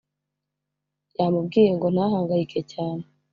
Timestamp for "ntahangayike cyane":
1.93-3.03